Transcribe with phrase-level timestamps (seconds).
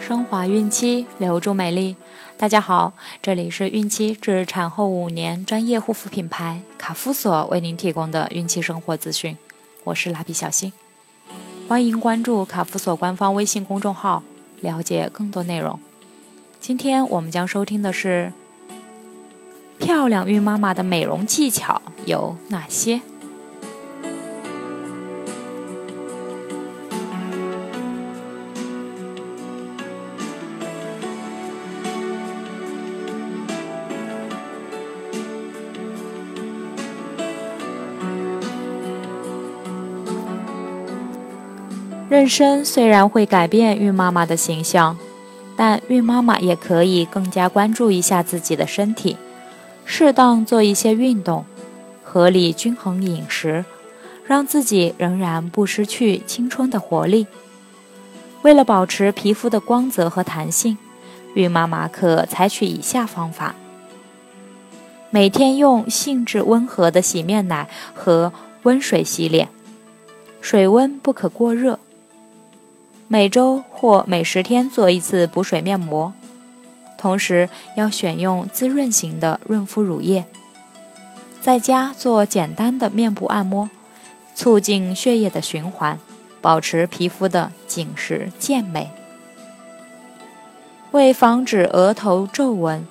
[0.00, 1.94] 升华孕期，留住美丽。
[2.38, 9.36] 大家好，这里是孕期至产后五年专业护肤品牌卡夫索为您提供的孕期生活资讯，
[9.84, 10.72] 我是蜡笔小新，
[11.68, 14.22] 欢迎关注卡夫索官方微信公众号，
[14.60, 15.78] 了解更多内容。
[16.58, 18.32] 今天我们将收听的是
[19.78, 23.02] 漂亮孕妈妈的美容技巧有哪些？
[42.10, 44.98] 妊娠虽然会改变孕妈妈的形象，
[45.56, 49.16] 但孕妈妈也可以更加关注一下自己的身体，
[49.84, 51.44] 适当做一些运动，
[52.02, 53.64] 合理均衡饮食，
[54.26, 57.28] 让自己仍然不失去青春的活力。
[58.42, 60.76] 为了保持皮肤的光泽和弹性，
[61.34, 63.54] 孕妈妈可采取以下方法：
[65.10, 68.32] 每天用性质温和的洗面奶和
[68.64, 69.48] 温水洗脸，
[70.40, 71.78] 水温不可过热。
[73.12, 76.12] 每周或每十天做一次补水面膜，
[76.96, 80.26] 同时要选用滋润型的润肤乳液。
[81.40, 83.68] 在家做简单的面部按摩，
[84.36, 85.98] 促进血液的循环，
[86.40, 88.92] 保持皮肤的紧实健美。
[90.92, 92.86] 为防止额头皱纹，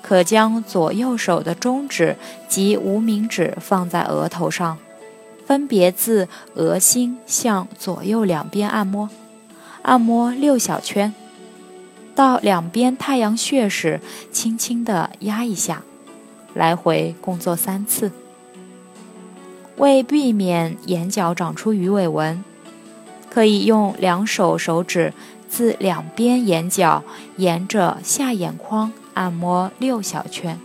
[0.00, 2.14] 可将左右手的中指
[2.46, 4.78] 及无名指放在额头上，
[5.44, 9.10] 分别自额心向左右两边按摩。
[9.86, 11.14] 按摩六小圈，
[12.12, 14.00] 到两边太阳穴时，
[14.32, 15.84] 轻轻地压一下，
[16.54, 18.10] 来回共做三次。
[19.76, 22.42] 为避免眼角长出鱼尾纹，
[23.30, 25.14] 可以用两手手指
[25.48, 27.04] 自两边眼角
[27.36, 30.58] 沿着下眼眶按摩六小圈，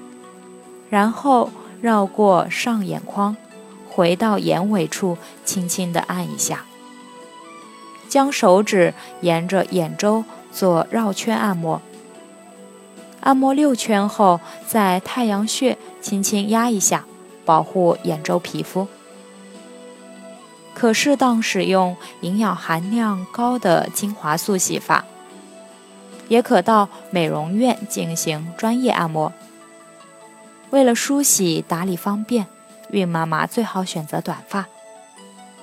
[0.89, 3.37] 然后绕过上眼眶，
[3.87, 6.65] 回到眼尾处，轻轻地按一下。
[8.11, 11.81] 将手指沿着眼周做绕圈按摩，
[13.21, 17.05] 按摩六圈后，在太阳穴轻轻压一下，
[17.45, 18.89] 保护眼周皮肤。
[20.73, 25.05] 可适当使用营养含量高的精华素洗发，
[26.27, 29.31] 也可到美容院进行专业按摩。
[30.71, 32.47] 为了梳洗打理方便，
[32.89, 34.67] 孕妈妈最好选择短发，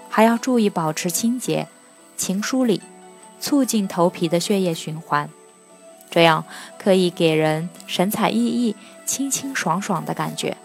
[0.08, 1.68] 还要注意保持清洁。
[2.18, 2.82] 情梳理，
[3.40, 5.30] 促进头皮的血液循环，
[6.10, 6.44] 这样
[6.76, 8.74] 可以给人神采奕奕、
[9.06, 10.58] 清清爽爽的感觉。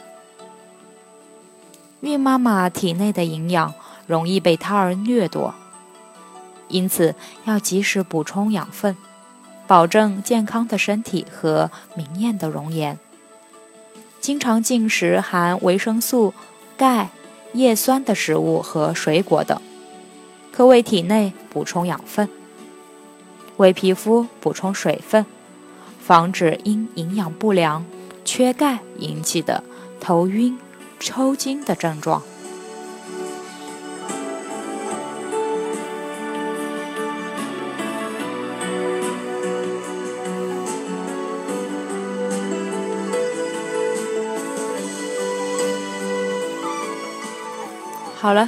[2.01, 3.73] 孕妈妈体内的营养
[4.05, 5.55] 容易被胎儿掠夺，
[6.67, 7.15] 因此
[7.45, 8.97] 要及时补充养分，
[9.67, 12.99] 保证健康的身体和明艳的容颜。
[14.19, 16.33] 经常进食含维生素、
[16.75, 17.09] 钙、
[17.53, 19.61] 叶酸的食物和水果等。
[20.55, 22.29] 可为体内补充养分，
[23.57, 25.25] 为皮肤补充水分，
[25.99, 27.83] 防止因营养不良、
[28.23, 29.63] 缺钙引起的
[29.99, 30.55] 头晕、
[30.99, 32.21] 抽筋的症状。
[48.15, 48.47] 好了。